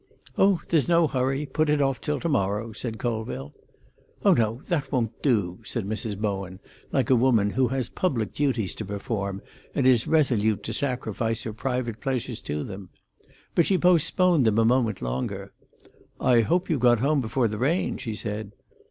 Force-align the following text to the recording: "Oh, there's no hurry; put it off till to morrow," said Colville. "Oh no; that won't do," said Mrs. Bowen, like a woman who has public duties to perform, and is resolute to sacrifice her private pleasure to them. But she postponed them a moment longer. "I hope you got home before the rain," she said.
"Oh, 0.35 0.61
there's 0.69 0.87
no 0.87 1.05
hurry; 1.05 1.45
put 1.45 1.69
it 1.69 1.79
off 1.79 2.01
till 2.01 2.19
to 2.21 2.27
morrow," 2.27 2.71
said 2.71 2.97
Colville. 2.97 3.53
"Oh 4.25 4.33
no; 4.33 4.61
that 4.67 4.91
won't 4.91 5.21
do," 5.21 5.59
said 5.63 5.85
Mrs. 5.85 6.17
Bowen, 6.17 6.59
like 6.91 7.11
a 7.11 7.15
woman 7.15 7.51
who 7.51 7.67
has 7.67 7.87
public 7.87 8.33
duties 8.33 8.73
to 8.73 8.83
perform, 8.85 9.43
and 9.75 9.85
is 9.85 10.07
resolute 10.07 10.63
to 10.63 10.73
sacrifice 10.73 11.43
her 11.43 11.53
private 11.53 12.01
pleasure 12.01 12.35
to 12.37 12.63
them. 12.63 12.89
But 13.53 13.67
she 13.67 13.77
postponed 13.77 14.43
them 14.45 14.57
a 14.57 14.65
moment 14.65 15.03
longer. 15.03 15.53
"I 16.19 16.41
hope 16.41 16.67
you 16.67 16.79
got 16.79 16.97
home 16.97 17.21
before 17.21 17.47
the 17.47 17.59
rain," 17.59 17.97
she 17.99 18.15
said. 18.15 18.53